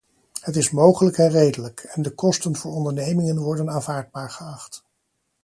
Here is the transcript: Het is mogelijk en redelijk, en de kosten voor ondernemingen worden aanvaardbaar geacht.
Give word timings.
Het 0.41 0.55
is 0.55 0.71
mogelijk 0.71 1.17
en 1.17 1.29
redelijk, 1.29 1.79
en 1.79 2.01
de 2.01 2.11
kosten 2.13 2.55
voor 2.55 2.71
ondernemingen 2.73 3.37
worden 3.37 3.69
aanvaardbaar 3.69 4.29
geacht. 4.31 4.83